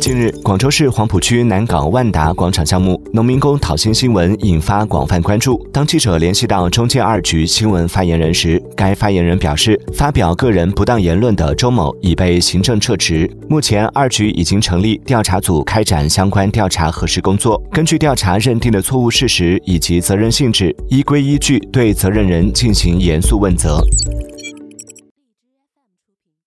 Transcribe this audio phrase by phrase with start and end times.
[0.00, 5.66] 近日，广州市黄埔区南港万达广场项目农民工讨薪新闻引发广泛关注。
[5.72, 13.28] 当记者联系到中建二局新闻发言人时，该发言人表示，发表个人不当言论的周某已被行政撤职。
[13.48, 23.80] 目前，二局已经成立调查组开展相关调查核实工作，根据调查认定的错误事实以及责任性质，依规依据对责任人进行严肃问责。